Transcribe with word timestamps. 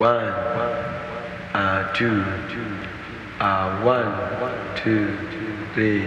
One, 0.00 0.32
uh, 1.52 1.92
two, 1.92 2.24
uh, 3.38 3.82
one, 3.82 4.14
two, 4.74 5.14
three. 5.74 6.06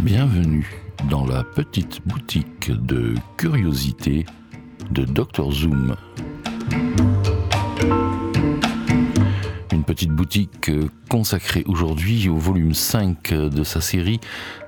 Bienvenue 0.00 0.66
dans 1.08 1.24
la 1.26 1.44
petite 1.44 2.04
boutique 2.04 2.53
de 2.70 3.14
curiosité 3.36 4.24
de 4.90 5.04
Dr 5.04 5.50
Zoom. 5.50 5.96
Une 9.72 9.84
petite 9.84 10.10
boutique 10.10 10.70
consacrée 11.08 11.64
aujourd'hui 11.66 12.28
au 12.28 12.36
volume 12.36 12.74
5 12.74 13.32
de 13.32 13.64
sa 13.64 13.80
série 13.80 14.20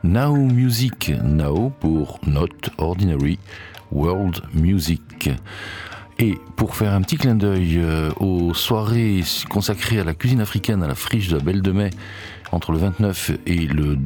Now 0.05 0.37
Music, 0.37 1.13
Now 1.23 1.71
pour 1.81 2.19
Not 2.27 2.49
Ordinary 2.79 3.39
World 3.93 4.43
Music. 4.53 5.31
Et 6.19 6.39
pour 6.57 6.77
faire 6.77 6.95
un 6.95 7.03
petit 7.03 7.19
clin 7.19 7.35
d'œil 7.35 7.79
euh, 7.79 8.11
aux 8.21 8.55
soirées 8.55 9.23
consacrées 9.51 10.01
à 10.01 10.05
la 10.05 10.15
cuisine 10.15 10.41
africaine 10.41 10.83
à 10.83 10.89
la 10.89 10.95
friche 10.95 11.29
de 11.29 11.37
la 11.37 11.43
Belle 11.43 11.61
de 11.61 11.73
Mai 11.73 11.91
entre 12.53 12.73
le 12.73 12.79
29 12.79 13.33
et 13.47 13.67
le 13.67 13.99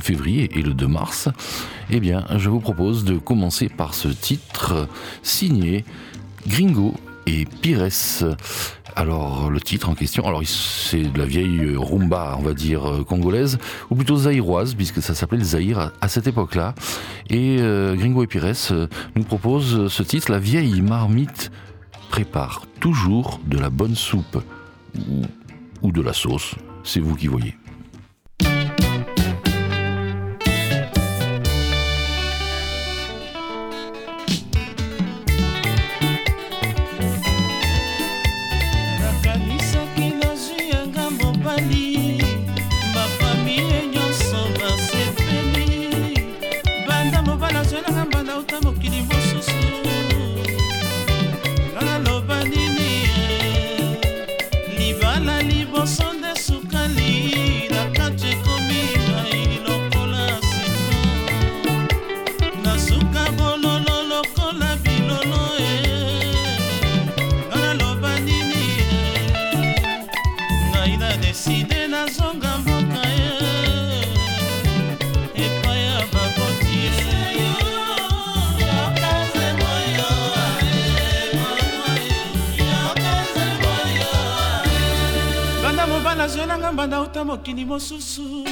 février 0.00 0.50
et 0.58 0.62
le 0.62 0.74
2 0.74 0.86
mars, 0.86 1.28
eh 1.90 2.00
bien, 2.00 2.24
je 2.36 2.48
vous 2.48 2.60
propose 2.60 3.04
de 3.04 3.18
commencer 3.18 3.68
par 3.68 3.94
ce 3.94 4.08
titre 4.08 4.88
signé 5.22 5.84
Gringo 6.46 6.94
et 7.26 7.44
Pires. 7.44 7.88
Alors, 8.98 9.50
le 9.50 9.60
titre 9.60 9.90
en 9.90 9.94
question, 9.94 10.26
alors 10.26 10.40
c'est 10.46 11.02
de 11.02 11.18
la 11.18 11.26
vieille 11.26 11.76
rumba, 11.76 12.34
on 12.38 12.42
va 12.42 12.54
dire, 12.54 12.88
euh, 12.88 13.04
congolaise, 13.04 13.58
ou 13.90 13.94
plutôt 13.94 14.16
zaïroise, 14.16 14.74
puisque 14.74 15.02
ça 15.02 15.14
s'appelait 15.14 15.36
le 15.36 15.44
Zaïre 15.44 15.92
à, 16.00 16.08
cette 16.08 16.26
époque-là. 16.26 16.74
Et 17.28 17.58
euh, 17.60 17.94
Gringo 17.94 18.22
et 18.22 18.26
Pires 18.26 18.46
euh, 18.70 18.86
nous 19.14 19.24
proposent 19.24 19.88
ce 19.88 20.02
titre, 20.02 20.32
La 20.32 20.38
vieille 20.38 20.80
marmite 20.80 21.50
prépare 22.08 22.62
toujours 22.80 23.38
de 23.46 23.58
la 23.58 23.68
bonne 23.68 23.96
soupe, 23.96 24.42
ou, 24.96 25.22
ou 25.82 25.92
de 25.92 26.00
la 26.00 26.14
sauce, 26.14 26.54
c'est 26.82 27.00
vous 27.00 27.16
qui 27.16 27.26
voyez. 27.26 27.54
bauta 87.06 87.24
mokili 87.24 87.64
mosusu. 87.64 88.44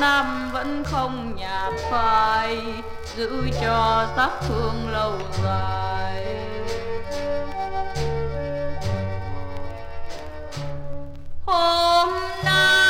Năm 0.00 0.50
vẫn 0.52 0.84
không 0.84 1.36
nhạt 1.36 1.72
phai 1.90 2.58
giữ 3.16 3.50
cho 3.60 4.06
sắc 4.16 4.30
hương 4.48 4.88
lâu 4.88 5.18
dài. 5.44 6.26
Hôm 11.46 12.08
nay 12.44 12.83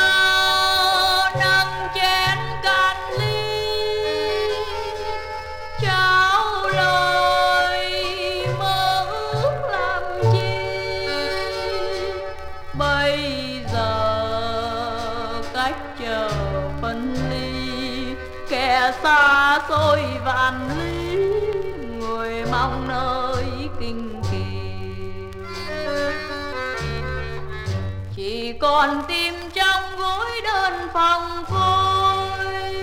còn 28.75 29.01
tim 29.07 29.33
trong 29.53 29.83
gối 29.97 30.31
đơn 30.43 30.73
phòng 30.93 31.43
côi. 31.49 32.73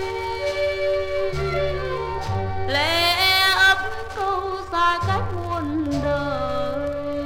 Lẽ 2.67 3.39
ấp 3.57 3.77
câu 4.15 4.41
xa 4.71 4.99
cách 5.07 5.23
muôn 5.35 5.85
đời. 6.03 7.25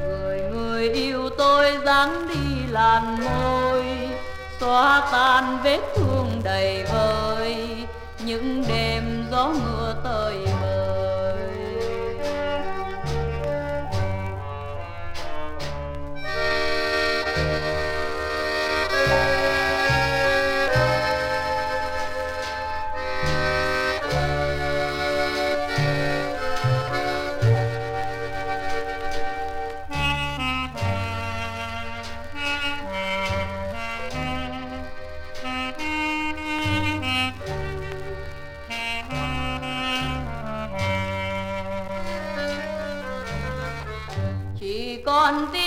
Người 0.00 0.40
người 0.52 0.90
yêu 0.90 1.30
tôi 1.38 1.78
dáng 1.84 2.28
đi 2.28 2.66
làn 2.68 3.16
môi, 3.24 3.84
xóa 4.60 5.08
tan 5.12 5.58
vết 5.64 5.80
thương 5.96 6.40
đầy 6.44 6.84
vơi. 6.92 7.56
Những 8.24 8.64
đêm 8.68 9.24
gió 9.30 9.48
mưa 9.48 9.94
tơi 10.04 10.36
bời. 10.62 10.69
Monte 45.30 45.59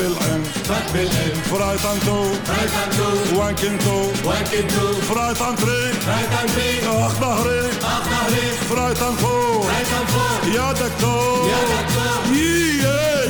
بالعين 0.00 0.42
فات 0.68 0.92
بالقلب 0.92 1.34
فرايت 1.50 1.86
عن 1.86 1.98
تو 2.06 2.22
رايت 2.24 2.70
عن 2.82 2.90
تو 2.96 3.38
وان 3.38 3.54
كنتو 3.54 4.28
واكد 4.28 4.68
تو 4.68 4.92
فرايت 5.00 5.42
عن 5.42 5.56
تري 5.56 5.90
رايت 6.08 6.32
عن 6.40 6.46
فين 6.46 6.88
اخ 6.88 7.12
ظهري 7.20 7.60
اخ 7.82 8.02
ظهري 8.10 8.50
فرايت 8.70 9.02
عن 9.02 9.12
فوق 9.16 9.66
رايت 9.66 9.88
عن 9.98 10.06
فوق 10.06 10.54
يا 10.54 10.72
دكتور 10.72 11.48
يا 11.48 11.60
دكتور. 11.72 12.36
يا 12.36 13.24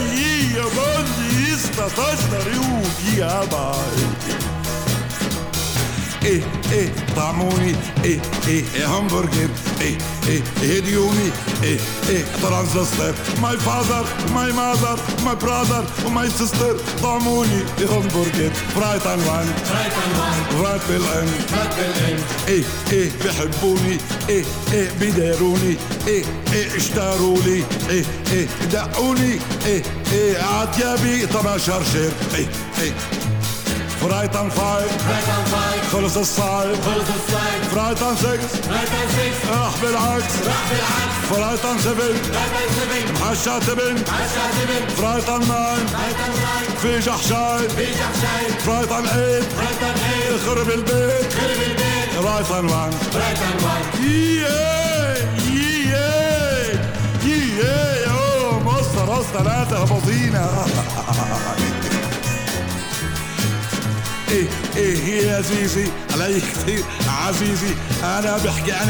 يا 0.56 0.64
بندي 0.64 1.54
استطشنا 1.54 2.38
ريوب 2.46 2.86
يا 3.16 3.44
باي 3.44 4.06
ايه 6.24 6.42
إيه 6.71 6.89
طعموني 7.15 7.75
إيه 8.03 8.19
إيه 8.47 8.63
إيه 8.75 8.85
همبرجر 8.97 9.49
إيه 9.81 9.97
إيه 10.27 10.41
هديوني 10.77 11.29
إيه 11.63 11.77
إيه 12.09 12.23
ترانزستور 12.41 13.13
ماي 13.41 13.57
فاذر 13.57 14.05
ماي 14.35 14.51
ماذر 14.51 14.99
ماي 15.25 15.35
براذر 15.35 15.85
وماي 16.05 16.29
سيستر 16.29 16.75
طعموني 17.03 17.61
إيه 17.79 17.85
همبرجر 17.87 18.51
فرايت 18.75 19.07
عن 19.07 19.19
وان 19.19 19.53
رايت 19.71 19.93
عن 19.93 20.19
وان 20.19 20.59
فرايت 20.63 20.81
بالان 20.89 21.27
فات 21.27 21.69
بالقلب 21.75 22.23
إيه 22.47 22.63
إيه 22.91 23.09
بحبوني 23.25 23.97
إيه 24.29 24.43
إيه 24.73 24.89
بداروني 25.01 25.75
إيه 26.07 26.23
إيه 26.53 26.77
اشتروا 26.77 27.37
لي 27.45 27.63
إيه 27.89 28.03
إيه 28.31 28.47
دقوني 28.71 29.39
إيه 29.65 29.81
إيه 30.13 30.37
عتيابي 30.43 31.25
طب 31.25 31.57
شرشر 31.57 32.11
إيه 32.35 32.47
إيه 32.81 32.91
Right 34.01 34.35
on 34.35 34.49
five. 34.49 34.89
Right 35.05 35.29
on 35.35 35.45
five. 35.45 35.81
خلص 35.91 36.17
الصعيد. 36.17 36.75
خلص 36.81 37.09
الصعيد. 37.19 37.61
Right 37.73 38.01
on 38.01 38.15
six. 38.17 38.39
Right 38.67 38.91
on 38.99 39.07
six. 39.17 39.49
راح 39.49 39.73
بالعكس. 39.81 40.33
راح 40.47 40.63
بالعكس. 40.69 41.17
Right 41.31 41.63
on 41.69 41.77
seven. 41.79 42.13
Right 42.33 42.53
on 42.59 42.69
seven. 42.77 43.21
محشى 43.21 43.59
تبن. 43.67 43.95
محشى 44.11 44.45
تبن. 44.57 44.83
Right 45.03 45.29
on 45.29 45.41
nine. 45.41 45.85
Right 45.93 46.19
on 46.25 46.33
nine. 46.45 46.77
في 46.81 46.99
جحشاي. 46.99 47.69
في 47.69 47.85
جحشاي. 47.85 48.45
Right 48.65 48.91
on 48.91 49.05
eight. 49.05 49.47
Right 49.61 49.81
on 49.87 49.95
eight. 50.11 50.45
خرب 50.45 50.69
البيت. 50.69 51.33
خرب 51.33 51.61
البيت. 51.67 52.09
Right 52.25 52.51
on 52.57 52.65
one. 52.81 52.93
Right 53.15 53.41
on 53.47 53.55
one. 53.73 53.85
Yeah. 54.01 55.15
Yeah. 55.53 56.11
Yeah. 57.25 58.07
يا 58.07 58.59
مصر 58.65 59.05
راس 59.09 59.25
ثلاثة 59.25 59.77
هبطينا 59.83 60.65
إيه 64.31 64.47
إيه 64.75 65.27
يا 65.27 65.41
زيزي 65.41 65.87
علي 66.13 66.41
كتير 66.41 66.83
عزيزي 67.07 67.73
أنا 68.03 68.37
بحكي 68.37 68.71
عن 68.71 68.89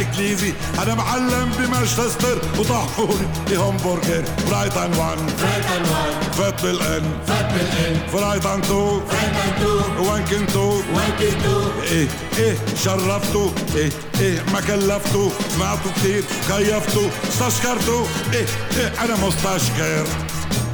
أنا 0.83 0.95
معلم 0.95 1.51
بمانشستر 1.59 2.41
وطحوني 2.59 3.27
بهمبرجر 3.49 4.23
برايتن 4.49 4.97
1 4.97 5.17
برايتن 5.17 5.91
1 5.91 6.33
فات 6.33 6.61
بالأن. 6.61 7.03
فات 7.27 7.45
بالأن. 7.53 7.99
برايتن 8.13 8.59
2 8.59 9.01
برايتن 9.09 9.53
2 9.57 10.07
وانكن 10.07 10.43
2 10.43 10.65
وانكن 10.93 11.37
2 11.37 11.71
إيه 11.91 12.07
إيه 12.37 12.55
شرفتو 12.83 13.51
إيه 13.75 13.89
إيه 14.19 14.43
ما 14.53 14.61
كلفتو 14.61 15.29
سمعته 15.55 15.91
كتير 15.99 16.23
كيفتو 16.47 17.01
استشكرتو 17.29 18.05
إيه 18.33 18.45
إيه 18.77 18.93
أنا 19.03 19.15
مستشكر. 19.15 20.05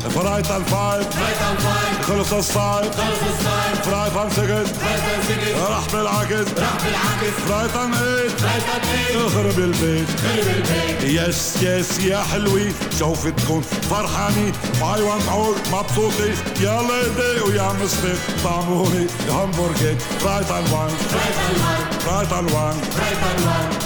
فرايت 0.09 0.51
ان 0.51 0.63
فايت 0.63 1.07
خلص 2.07 2.33
الصايد 2.33 2.91
فرايت 3.83 4.17
ان 4.17 4.29
سكت 4.29 4.75
راح 5.69 5.83
بالعكس 5.93 6.49
فرايت 7.47 7.75
ان 7.75 7.93
ايت 7.93 8.31
اخرب 9.15 9.59
البيت 9.59 10.07
يس 11.03 11.63
يس 11.63 11.99
يا 11.99 12.23
حلوي 12.31 12.71
شوفتكم 12.99 13.61
فرحاني 13.61 14.51
اي 14.81 15.01
وانت 15.01 15.29
عود 15.29 15.55
مبسوطي 15.73 16.33
يلا 16.59 16.95
ايدي 17.03 17.41
ويا 17.41 17.73
مستر 17.83 18.15
طعموني 18.43 19.07
همبرجر 19.29 19.95
فرايت 20.19 20.51
ان 20.51 20.63
وان 20.73 20.89
فرايت 21.99 22.33
ان 22.33 22.45
وان 22.45 22.81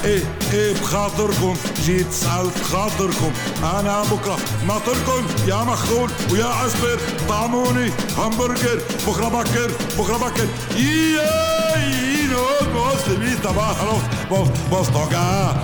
إيه 0.05 0.23
إيه 0.53 0.73
بخاطركم 0.73 1.55
جيت 1.85 2.11
سألت 2.11 2.63
خاطركم 2.71 3.31
أنا 3.79 4.03
بكره 4.03 4.37
ماطركم 4.67 5.25
يا 5.47 5.55
مخذول 5.55 6.10
ويا 6.32 6.44
عسبر 6.44 6.98
طعموني 7.28 7.90
همبرجر 8.18 8.80
بكره 9.08 9.28
بكر 9.28 9.70
بكره 9.98 10.16
بكر 10.16 10.46
ياي 10.76 12.26
نوت 12.26 12.68
مسلمي 12.74 13.34
تباهرو 13.34 13.98
بوس 14.30 14.48
بوس 14.70 14.86
توغا 14.90 15.56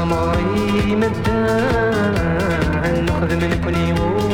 عمري 0.00 0.96
مدان 0.96 2.14
نخدم 3.04 3.38
لكل 3.38 3.76
يوم. 3.76 4.29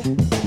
Thank 0.00 0.32
you. 0.32 0.37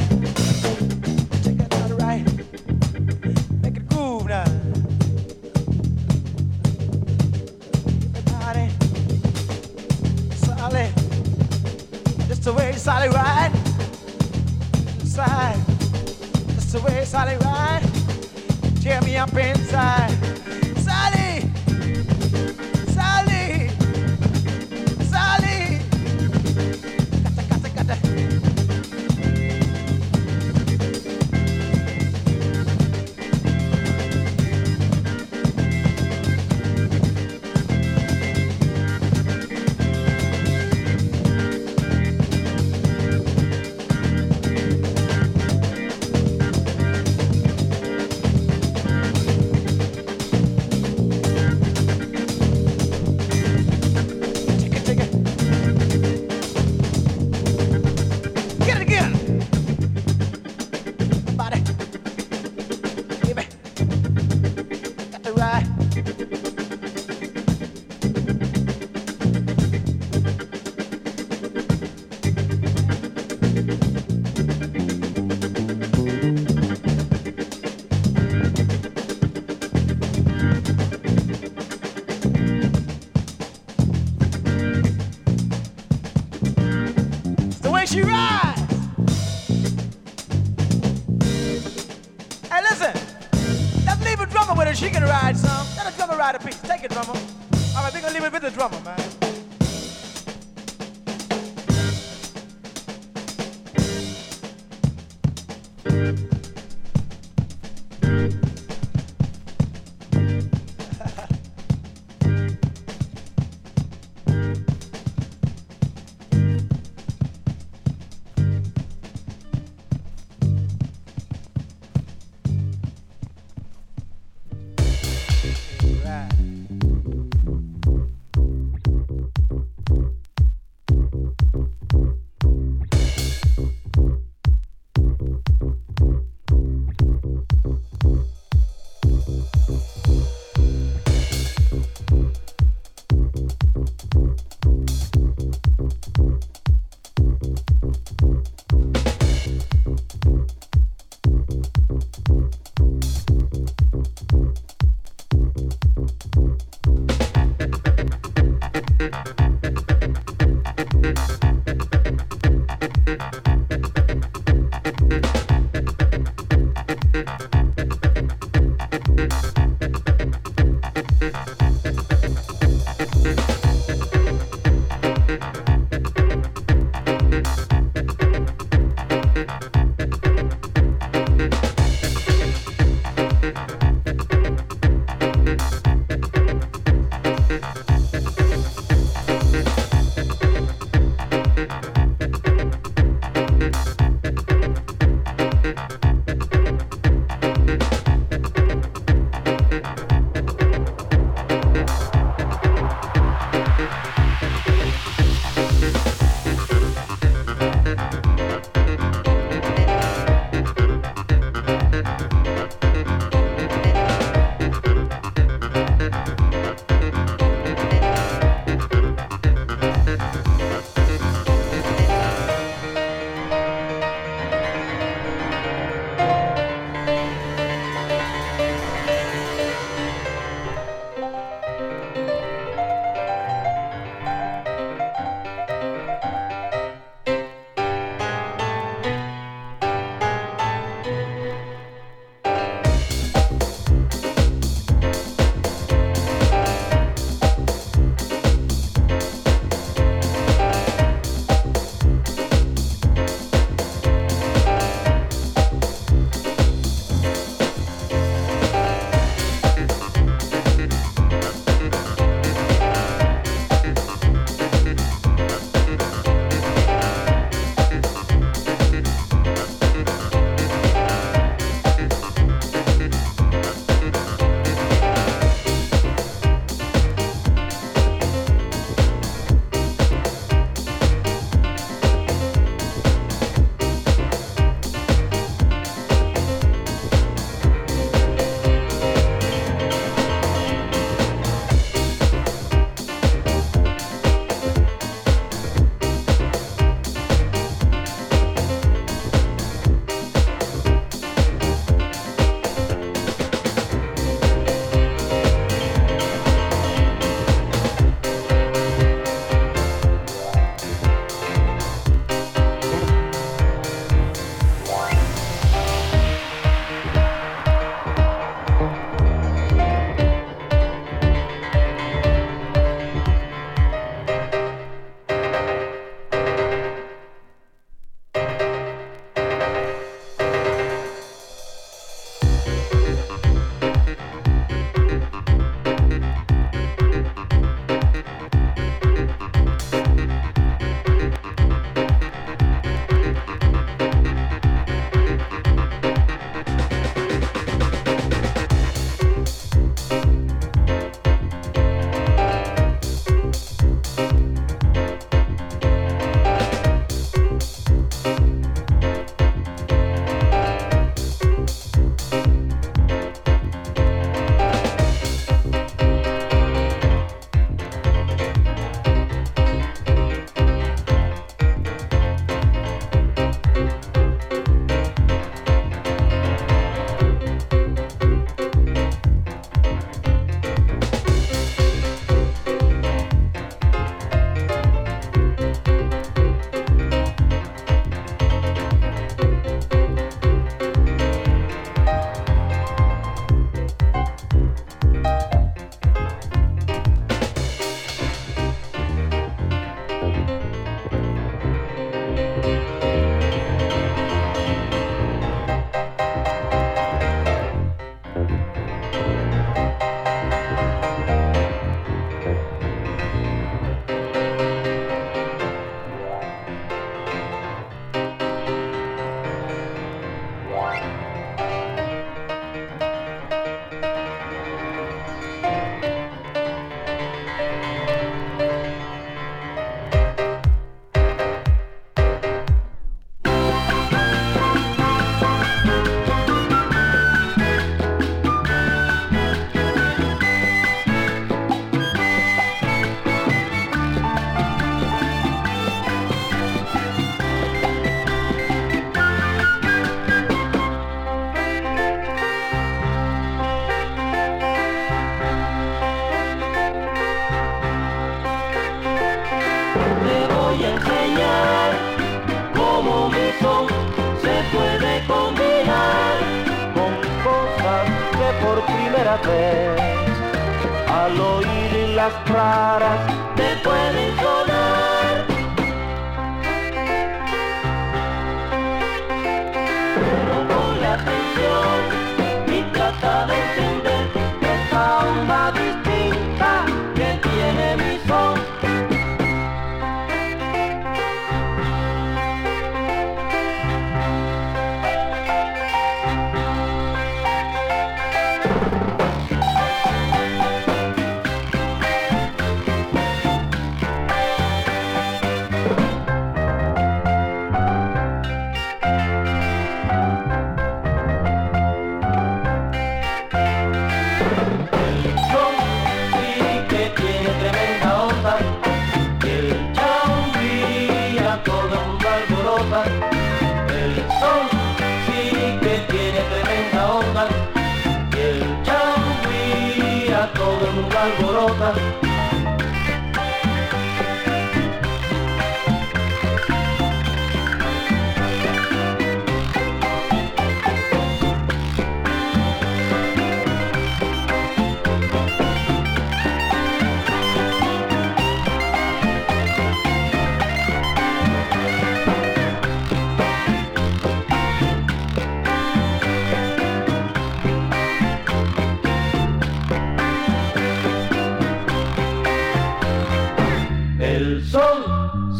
night. 0.00 0.21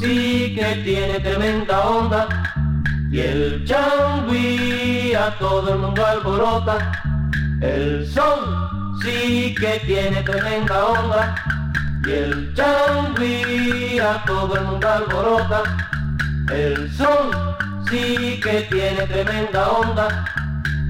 Tiene 0.03 1.20
tremenda 1.20 1.80
onda 1.80 2.28
y 3.11 3.20
el 3.20 3.64
changui 3.64 5.14
a 5.14 5.30
todo 5.38 5.74
el 5.74 5.78
mundo 5.78 6.05
alborota. 6.05 6.92
El 7.61 8.09
sol 8.11 8.98
sí 9.03 9.55
que 9.55 9.80
tiene 9.86 10.22
tremenda 10.22 10.86
onda 10.86 11.34
y 12.05 12.11
el 12.11 12.53
changui 12.55 14.00
a 14.00 14.24
todo 14.24 14.57
el 14.57 14.64
mundo 14.64 14.88
alborota. 14.88 15.62
El 16.50 16.90
sol 16.92 17.30
sí 17.88 18.40
que 18.42 18.66
tiene 18.70 19.07
tremenda 19.07 19.70
onda 19.70 20.24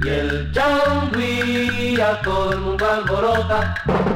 y 0.03 0.09
el 0.09 0.53
changui 0.53 2.01
a 2.01 2.19
todo 2.23 2.53
el 2.53 2.61
mundo 2.61 2.87
alborota. 2.91 4.12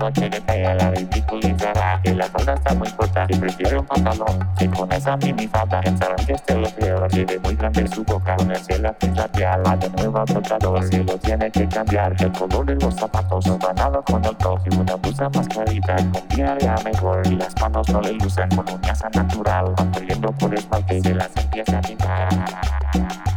noche 0.00 0.28
de 0.28 0.40
pelea 0.40 0.74
la 0.74 0.90
ridiculizará 0.90 2.00
y 2.04 2.10
la 2.10 2.26
falda 2.26 2.54
está 2.54 2.74
muy 2.74 2.90
corta 2.90 3.26
y 3.28 3.36
prefiero 3.36 3.80
un 3.80 3.86
pantalón 3.86 4.48
que 4.58 4.68
con 4.68 4.90
esa 4.92 5.16
mini 5.18 5.46
falda 5.46 5.80
pensaron 5.80 6.16
que 6.26 6.32
este 6.32 6.56
lo 6.56 6.70
peor 6.70 7.08
tiene 7.08 7.38
muy 7.38 7.54
grande 7.54 7.86
su 7.88 8.02
boca 8.04 8.34
con 8.36 8.50
el 8.50 8.56
cielo 8.56 8.94
platear 8.98 9.60
la 9.60 9.76
de 9.76 9.90
nuevo 9.90 10.24
brotador 10.24 10.82
si 10.84 11.04
lo 11.04 11.18
tiene 11.18 11.50
que 11.50 11.68
cambiar 11.68 12.16
el 12.18 12.32
color 12.32 12.66
de 12.66 12.74
los 12.76 12.94
zapatos 12.94 13.44
ganado 13.58 14.02
con 14.02 14.24
el 14.24 14.36
top 14.36 14.60
y 14.70 14.74
una 14.74 14.96
blusa 14.96 15.28
más 15.28 15.46
clarita 15.48 15.96
combinaría 16.12 16.74
mejor 16.84 17.26
y 17.26 17.36
las 17.36 17.54
manos 17.60 17.88
no 17.90 18.00
le 18.00 18.12
lucen 18.14 18.48
con 18.50 18.68
un 18.68 18.90
asa 18.90 19.08
natural 19.10 19.74
cuando 19.76 20.32
por 20.32 20.54
el 20.54 20.62
parque 20.64 21.00
se 21.00 21.14
las 21.14 21.30
empieza 21.36 21.78
a 21.78 21.80
pintar. 21.80 23.29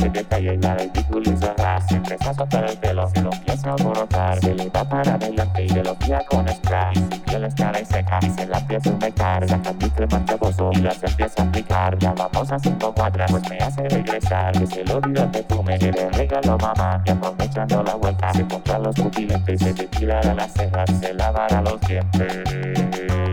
noche 0.00 0.12
que 0.12 0.20
está 0.20 0.38
llena 0.38 0.74
de 0.76 0.88
títulos 0.88 1.28
y 1.28 1.88
Siempre 1.88 2.16
se 2.18 2.28
azota 2.28 2.60
el 2.60 2.78
pelo, 2.78 3.08
se 3.08 3.22
lo 3.22 3.32
empieza 3.32 3.70
a 3.70 3.72
alborotar. 3.72 4.38
Se 4.40 4.54
le 4.54 4.68
va 4.70 4.84
para 4.84 5.14
adelante 5.14 5.64
y 5.64 5.68
de 5.68 5.82
los 5.82 5.98
días 5.98 6.24
con 6.28 6.48
spray. 6.48 6.94
Y 6.96 7.18
piel 7.18 7.44
es 7.44 7.54
cara 7.54 7.80
y 7.80 7.84
seca 7.84 8.18
y 8.22 8.30
se 8.30 8.46
la 8.46 8.58
empieza 8.58 8.90
a 8.90 8.92
humectar. 8.92 9.48
Saca 9.48 9.72
mi 9.72 9.90
crema 9.90 10.24
chavoso 10.24 10.70
y 10.72 10.78
las 10.78 11.02
empieza 11.02 11.42
a 11.42 11.46
aplicar. 11.46 11.98
Ya 11.98 12.12
vamos 12.12 12.52
a 12.52 12.58
cinco 12.58 12.94
cuadras, 12.94 13.30
pues 13.30 13.48
me 13.50 13.58
hace 13.58 13.88
regresar. 13.88 14.52
Que 14.52 14.66
se 14.66 14.84
lo 14.84 15.00
dio 15.00 15.30
que 15.30 15.42
tú 15.42 15.62
me 15.62 15.78
de 15.78 16.10
regalo 16.10 16.56
mamá. 16.58 17.02
Y 17.04 17.10
aprovechando 17.10 17.82
la 17.82 17.94
vuelta 17.94 18.32
se 18.32 18.46
compra 18.46 18.78
los 18.78 18.94
pupilantes 18.94 19.60
Se 19.60 19.72
depila 19.72 20.20
las 20.22 20.52
cejas, 20.52 20.90
se 21.00 21.14
lavará 21.14 21.60
los 21.62 21.80
dientes. 21.82 23.29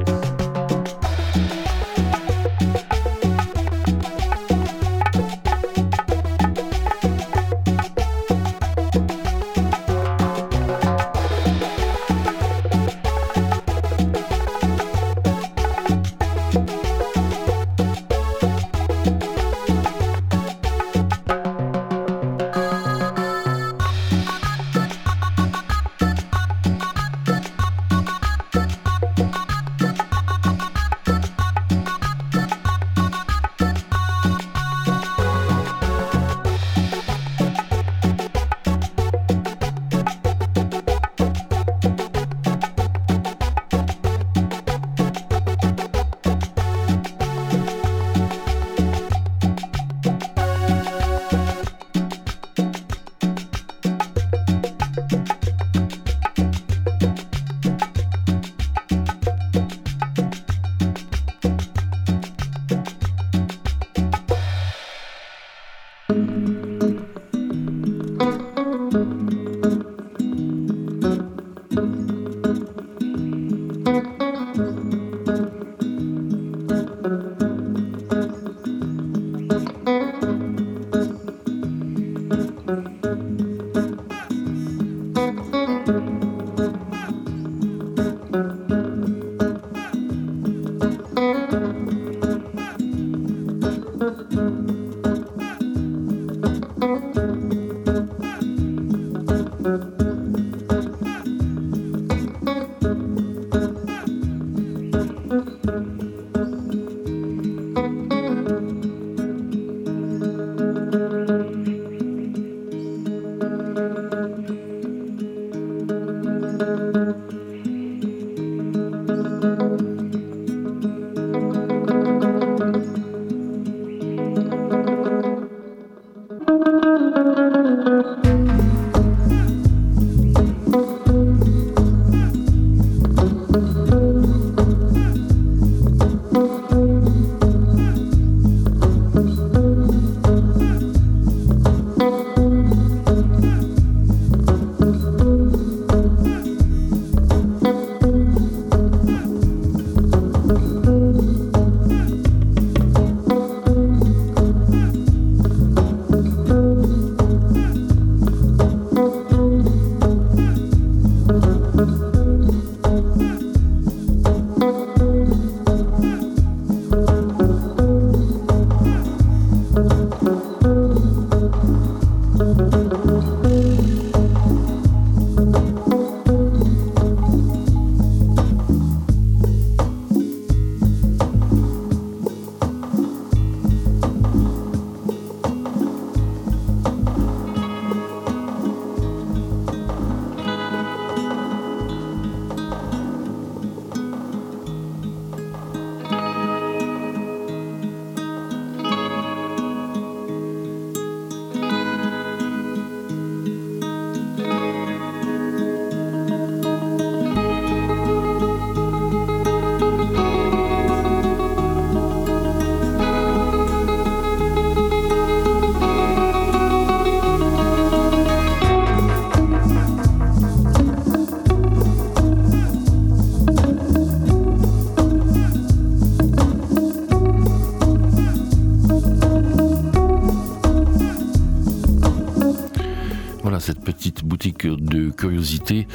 Curiosité. 235.17 235.87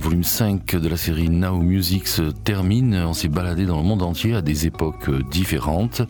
Volume 0.00 0.22
5 0.22 0.76
de 0.76 0.88
la 0.88 0.96
série 0.96 1.28
Now 1.28 1.58
Music 1.58 2.06
se 2.06 2.22
termine. 2.22 2.94
On 2.94 3.14
s'est 3.14 3.28
baladé 3.28 3.66
dans 3.66 3.78
le 3.78 3.82
monde 3.82 4.02
entier 4.02 4.34
à 4.34 4.42
des 4.42 4.66
époques 4.66 5.10
différentes. 5.30 6.02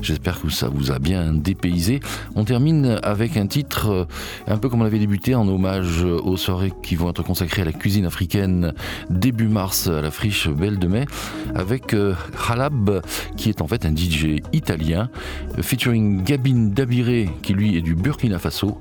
J'espère 0.00 0.40
que 0.40 0.48
ça 0.48 0.68
vous 0.68 0.90
a 0.92 0.98
bien 0.98 1.34
dépaysé. 1.34 2.00
On 2.36 2.44
termine 2.44 2.98
avec 3.02 3.36
un 3.36 3.46
titre 3.46 4.06
un 4.46 4.56
peu 4.56 4.68
comme 4.68 4.82
on 4.82 4.84
avait 4.86 4.98
débuté 4.98 5.34
en 5.34 5.46
hommage 5.48 6.04
aux 6.04 6.36
soirées 6.36 6.72
qui 6.82 6.94
vont 6.94 7.10
être 7.10 7.22
consacrées 7.22 7.62
à 7.62 7.64
la 7.66 7.72
cuisine 7.72 8.06
africaine 8.06 8.72
début 9.10 9.48
mars 9.48 9.88
à 9.88 10.00
la 10.00 10.10
friche 10.10 10.48
Belle 10.48 10.78
de 10.78 10.86
Mai 10.86 11.06
avec 11.54 11.94
euh, 11.94 12.14
Halab 12.48 13.02
qui 13.36 13.48
est 13.48 13.60
en 13.60 13.66
fait 13.66 13.84
un 13.84 13.94
DJ 13.94 14.40
italien 14.52 15.10
featuring 15.60 16.22
Gabin 16.22 16.70
Dabiré 16.72 17.28
qui 17.42 17.54
lui 17.54 17.76
est 17.76 17.82
du 17.82 17.94
Burkina 17.94 18.38
Faso. 18.38 18.80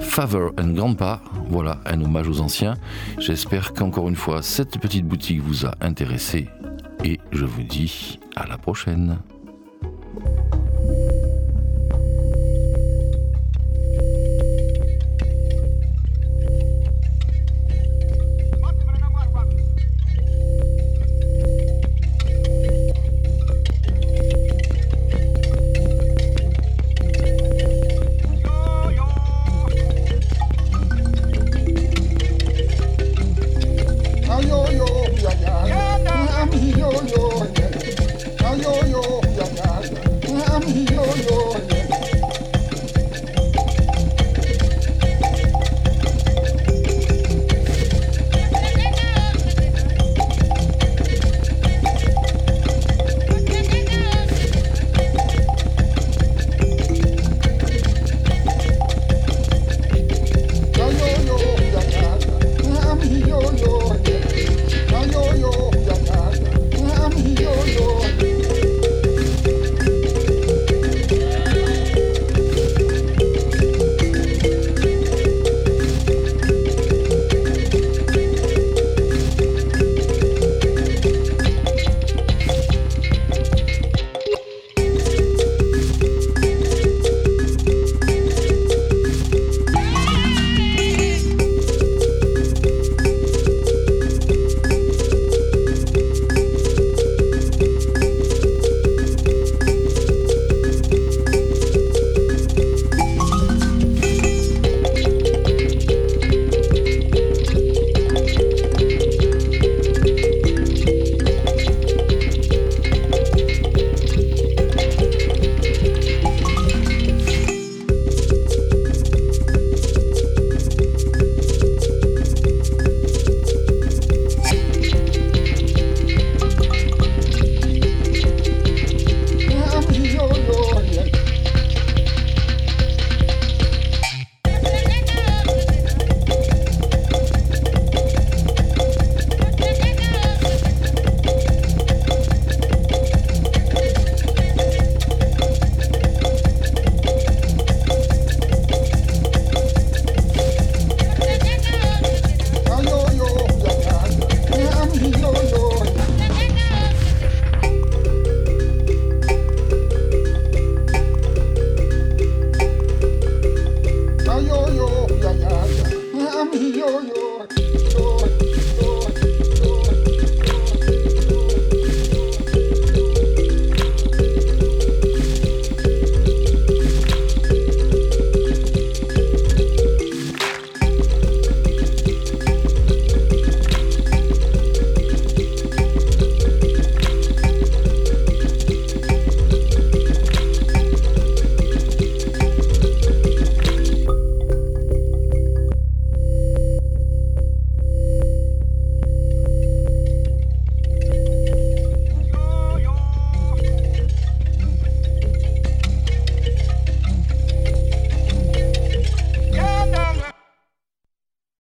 Favor 0.00 0.52
and 0.58 0.74
Grandpa, 0.74 1.20
voilà 1.48 1.80
un 1.86 2.00
hommage 2.02 2.28
aux 2.28 2.40
anciens. 2.40 2.74
J'espère 3.18 3.72
qu'encore 3.72 4.08
une 4.08 4.16
fois 4.16 4.42
cette 4.42 4.78
petite 4.78 5.06
boutique 5.06 5.40
vous 5.40 5.66
a 5.66 5.74
intéressé 5.80 6.48
et 7.04 7.18
je 7.32 7.44
vous 7.44 7.62
dis 7.62 8.18
à 8.36 8.46
la 8.46 8.58
prochaine. 8.58 9.18